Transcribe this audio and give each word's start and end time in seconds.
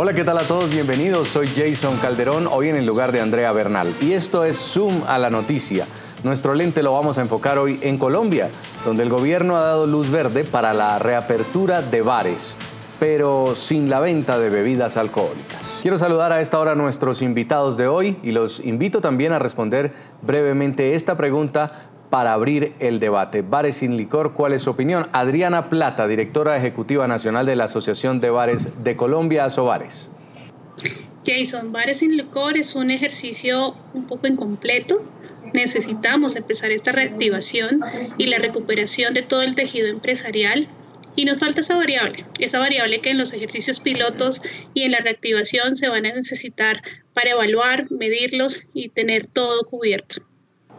Hola, 0.00 0.14
¿qué 0.14 0.22
tal 0.22 0.38
a 0.38 0.42
todos? 0.42 0.70
Bienvenidos. 0.70 1.26
Soy 1.26 1.48
Jason 1.48 1.96
Calderón, 1.96 2.46
hoy 2.46 2.68
en 2.68 2.76
el 2.76 2.86
lugar 2.86 3.10
de 3.10 3.20
Andrea 3.20 3.50
Bernal. 3.50 3.92
Y 4.00 4.12
esto 4.12 4.44
es 4.44 4.56
Zoom 4.56 5.02
a 5.08 5.18
la 5.18 5.28
noticia. 5.28 5.86
Nuestro 6.22 6.54
lente 6.54 6.84
lo 6.84 6.92
vamos 6.92 7.18
a 7.18 7.22
enfocar 7.22 7.58
hoy 7.58 7.80
en 7.82 7.98
Colombia, 7.98 8.48
donde 8.84 9.02
el 9.02 9.08
gobierno 9.08 9.56
ha 9.56 9.62
dado 9.62 9.88
luz 9.88 10.08
verde 10.08 10.44
para 10.44 10.72
la 10.72 11.00
reapertura 11.00 11.82
de 11.82 12.02
bares, 12.02 12.54
pero 13.00 13.56
sin 13.56 13.90
la 13.90 13.98
venta 13.98 14.38
de 14.38 14.50
bebidas 14.50 14.96
alcohólicas. 14.96 15.80
Quiero 15.82 15.98
saludar 15.98 16.30
a 16.30 16.40
esta 16.40 16.60
hora 16.60 16.72
a 16.72 16.76
nuestros 16.76 17.20
invitados 17.20 17.76
de 17.76 17.88
hoy 17.88 18.18
y 18.22 18.30
los 18.30 18.60
invito 18.60 19.00
también 19.00 19.32
a 19.32 19.40
responder 19.40 19.92
brevemente 20.22 20.94
esta 20.94 21.16
pregunta 21.16 21.90
para 22.10 22.32
abrir 22.32 22.74
el 22.78 23.00
debate. 23.00 23.42
Bares 23.42 23.76
sin 23.76 23.96
licor, 23.96 24.32
¿cuál 24.32 24.52
es 24.52 24.62
su 24.62 24.70
opinión? 24.70 25.08
Adriana 25.12 25.68
Plata, 25.68 26.06
directora 26.06 26.56
ejecutiva 26.56 27.06
nacional 27.06 27.46
de 27.46 27.56
la 27.56 27.64
Asociación 27.64 28.20
de 28.20 28.30
Bares 28.30 28.68
de 28.82 28.96
Colombia, 28.96 29.44
Asobares. 29.44 30.08
Jason, 31.28 31.72
bares 31.72 31.98
sin 31.98 32.16
licor 32.16 32.56
es 32.56 32.74
un 32.74 32.90
ejercicio 32.90 33.76
un 33.92 34.06
poco 34.06 34.26
incompleto. 34.26 35.04
Necesitamos 35.52 36.36
empezar 36.36 36.70
esta 36.70 36.90
reactivación 36.92 37.80
y 38.16 38.26
la 38.26 38.38
recuperación 38.38 39.12
de 39.12 39.22
todo 39.22 39.42
el 39.42 39.54
tejido 39.54 39.88
empresarial. 39.88 40.68
Y 41.16 41.24
nos 41.24 41.40
falta 41.40 41.60
esa 41.60 41.76
variable, 41.76 42.24
esa 42.38 42.60
variable 42.60 43.00
que 43.00 43.10
en 43.10 43.18
los 43.18 43.32
ejercicios 43.32 43.80
pilotos 43.80 44.40
y 44.72 44.84
en 44.84 44.92
la 44.92 45.00
reactivación 45.00 45.76
se 45.76 45.88
van 45.88 46.06
a 46.06 46.14
necesitar 46.14 46.80
para 47.12 47.30
evaluar, 47.30 47.90
medirlos 47.90 48.62
y 48.72 48.88
tener 48.88 49.26
todo 49.26 49.64
cubierto. 49.64 50.22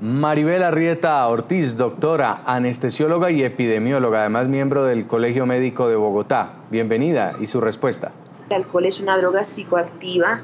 Maribel 0.01 0.63
Arrieta 0.63 1.27
Ortiz, 1.27 1.75
doctora, 1.75 2.43
anestesióloga 2.45 3.31
y 3.31 3.43
epidemióloga, 3.43 4.21
además 4.21 4.47
miembro 4.47 4.85
del 4.85 5.07
Colegio 5.07 5.45
Médico 5.45 5.89
de 5.89 5.97
Bogotá. 5.97 6.53
Bienvenida 6.71 7.35
y 7.41 7.47
su 7.47 7.59
respuesta. 7.59 8.13
El 8.49 8.55
alcohol 8.63 8.85
es 8.85 9.01
una 9.01 9.17
droga 9.17 9.43
psicoactiva 9.43 10.39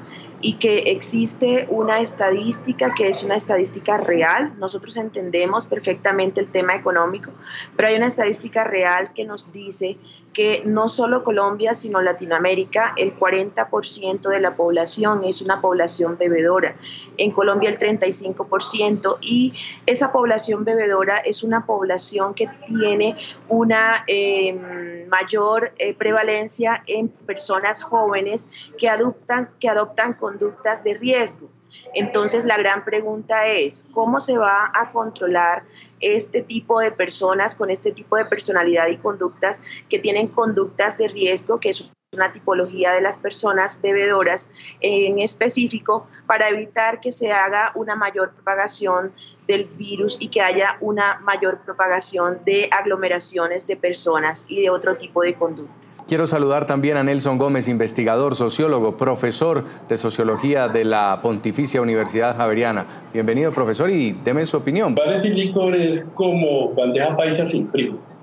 y 0.46 0.54
que 0.58 0.92
existe 0.92 1.66
una 1.72 2.02
estadística 2.02 2.94
que 2.94 3.10
es 3.10 3.24
una 3.24 3.36
estadística 3.36 3.98
real. 3.98 4.54
Nosotros 4.60 4.96
entendemos 4.96 5.66
perfectamente 5.66 6.40
el 6.40 6.52
tema 6.52 6.76
económico, 6.76 7.32
pero 7.76 7.88
hay 7.88 7.96
una 7.96 8.06
estadística 8.06 8.64
real 8.64 9.12
que 9.16 9.26
nos 9.26 9.52
dice 9.52 9.98
que 10.36 10.64
no 10.66 10.90
solo 10.90 11.24
Colombia, 11.24 11.74
sino 11.74 12.02
Latinoamérica, 12.02 12.94
el 12.98 13.18
40% 13.18 14.30
de 14.30 14.40
la 14.42 14.56
población 14.56 15.24
es 15.24 15.42
una 15.42 15.62
población 15.62 16.18
bebedora. 16.18 16.76
En 17.18 17.32
Colombia 17.32 17.70
el 17.70 17.80
35% 17.80 19.18
y 19.22 19.54
esa 19.86 20.12
población 20.12 20.66
bebedora 20.66 21.20
es 21.20 21.42
una 21.42 21.66
población 21.66 22.34
que 22.34 22.50
tiene 22.68 23.16
una 23.48 24.04
em, 24.08 25.08
mayor 25.08 25.72
eh, 25.78 25.94
prevalencia 25.94 26.84
en 26.86 27.08
personas 27.08 27.82
jóvenes 27.82 28.50
que 28.78 28.90
adoptan, 28.90 29.50
que 29.62 29.70
adoptan 29.70 30.14
conductas 30.38 30.84
de 30.84 30.96
riesgo. 30.96 31.50
Entonces 31.94 32.46
la 32.46 32.58
gran 32.58 32.86
pregunta 32.86 33.48
es, 33.48 33.88
¿cómo 33.94 34.20
se 34.20 34.38
va 34.38 34.72
a 34.74 34.92
controlar 34.92 35.64
este 36.00 36.42
tipo 36.42 36.80
de 36.80 36.92
personas 36.92 37.56
con 37.56 37.70
este 37.70 37.92
tipo 37.92 38.18
de 38.18 38.26
personalidad 38.26 38.88
y 38.88 38.98
conductas 38.98 39.64
que 39.90 40.00
tienen 40.00 40.28
conductas 40.28 40.98
de 40.98 41.08
riesgo, 41.08 41.60
que 41.60 41.72
una 42.16 42.32
tipología 42.32 42.92
de 42.94 43.02
las 43.02 43.20
personas 43.20 43.80
bebedoras 43.82 44.52
en 44.82 45.20
específico 45.20 46.08
para 46.28 46.50
evitar 46.50 47.00
que 47.00 47.12
se 47.12 47.32
haga 47.32 47.72
una 47.76 47.96
mayor 47.96 48.32
propagación 48.32 49.12
del 49.48 49.66
virus 49.78 50.22
y 50.22 50.30
que 50.30 50.42
haya 50.42 50.78
una 50.82 51.20
mayor 51.22 51.60
propagación 51.60 52.40
de 52.46 52.70
aglomeraciones 52.72 53.68
de 53.68 53.78
personas 53.78 54.46
y 54.50 54.62
de 54.62 54.70
otro 54.70 54.98
tipo 54.98 55.22
de 55.22 55.36
conductas. 55.36 56.04
Quiero 56.08 56.28
saludar 56.28 56.66
también 56.66 56.98
a 56.98 57.04
Nelson 57.04 57.38
Gómez, 57.38 57.68
investigador, 57.68 58.36
sociólogo, 58.36 58.98
profesor 58.98 59.66
de 59.88 59.98
sociología 59.98 60.68
de 60.68 60.84
la 60.84 61.20
Pontificia 61.22 61.82
Universidad 61.82 62.36
Javeriana. 62.36 62.86
Bienvenido, 63.14 63.52
profesor, 63.52 63.90
y 63.90 64.14
deme 64.24 64.46
su 64.46 64.58
opinión. 64.58 64.96
Bares 64.96 65.24
y 65.26 65.30
licores 65.30 66.04
como 66.16 66.74
bandeja 66.74 67.16
paisa 67.16 67.48
sin 67.48 67.68
primo. 67.68 68.15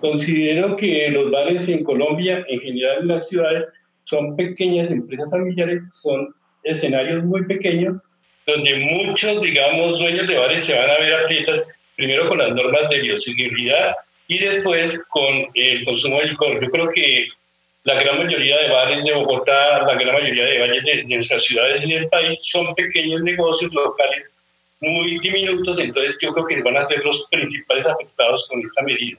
Considero 0.00 0.76
que 0.76 1.10
los 1.10 1.30
bares 1.30 1.68
en 1.68 1.84
Colombia, 1.84 2.44
en 2.48 2.60
general 2.60 2.98
en 3.02 3.08
las 3.08 3.28
ciudades, 3.28 3.64
son 4.04 4.36
pequeñas 4.36 4.90
empresas 4.90 5.30
familiares, 5.30 5.82
son 6.02 6.34
escenarios 6.62 7.24
muy 7.24 7.44
pequeños 7.44 7.96
donde 8.48 8.76
muchos, 8.76 9.42
digamos, 9.42 9.98
dueños 9.98 10.26
de 10.26 10.38
bares 10.38 10.64
se 10.64 10.72
van 10.72 10.88
a 10.88 10.98
ver 10.98 11.14
aprietas, 11.14 11.64
primero 11.96 12.28
con 12.28 12.38
las 12.38 12.54
normas 12.54 12.88
de 12.88 13.00
bioseguridad 13.00 13.94
y 14.26 14.38
después 14.38 14.98
con 15.10 15.46
el 15.54 15.84
consumo 15.84 16.20
de 16.20 16.28
licor. 16.28 16.64
Yo 16.64 16.70
creo 16.70 16.90
que 16.90 17.28
la 17.84 17.94
gran 18.02 18.18
mayoría 18.18 18.58
de 18.58 18.70
bares 18.70 19.04
de 19.04 19.12
Bogotá, 19.12 19.82
la 19.82 19.94
gran 19.94 20.14
mayoría 20.14 20.44
de 20.44 20.58
bares 20.60 20.82
de, 20.82 21.04
nuestras 21.04 21.44
ciudades 21.44 21.82
y 21.84 21.92
del 21.92 22.08
país 22.08 22.40
son 22.42 22.74
pequeños 22.74 23.20
negocios 23.22 23.72
locales 23.74 24.24
muy 24.80 25.18
diminutos, 25.18 25.78
entonces 25.78 26.16
yo 26.22 26.32
creo 26.32 26.46
que 26.46 26.62
van 26.62 26.76
a 26.76 26.86
ser 26.86 27.04
los 27.04 27.26
principales 27.30 27.84
afectados 27.84 28.46
con 28.48 28.60
esta 28.60 28.80
medida. 28.82 29.18